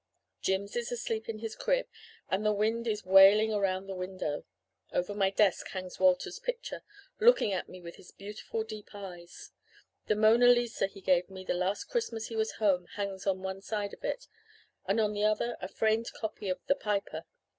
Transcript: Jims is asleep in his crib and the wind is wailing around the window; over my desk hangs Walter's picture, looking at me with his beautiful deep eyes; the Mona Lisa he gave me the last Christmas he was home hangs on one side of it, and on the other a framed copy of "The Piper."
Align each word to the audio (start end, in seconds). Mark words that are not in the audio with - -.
Jims 0.41 0.75
is 0.75 0.91
asleep 0.91 1.29
in 1.29 1.37
his 1.37 1.55
crib 1.55 1.85
and 2.27 2.43
the 2.43 2.51
wind 2.51 2.87
is 2.87 3.05
wailing 3.05 3.53
around 3.53 3.85
the 3.85 3.93
window; 3.93 4.45
over 4.91 5.13
my 5.13 5.29
desk 5.29 5.67
hangs 5.67 5.99
Walter's 5.99 6.39
picture, 6.39 6.81
looking 7.19 7.53
at 7.53 7.69
me 7.69 7.79
with 7.81 7.97
his 7.97 8.09
beautiful 8.09 8.63
deep 8.63 8.95
eyes; 8.95 9.51
the 10.07 10.15
Mona 10.15 10.47
Lisa 10.47 10.87
he 10.87 11.01
gave 11.01 11.29
me 11.29 11.45
the 11.45 11.53
last 11.53 11.83
Christmas 11.83 12.29
he 12.29 12.35
was 12.35 12.53
home 12.53 12.87
hangs 12.95 13.27
on 13.27 13.43
one 13.43 13.61
side 13.61 13.93
of 13.93 14.03
it, 14.03 14.27
and 14.87 14.99
on 14.99 15.13
the 15.13 15.23
other 15.23 15.55
a 15.61 15.67
framed 15.67 16.11
copy 16.13 16.49
of 16.49 16.57
"The 16.65 16.73
Piper." 16.73 17.25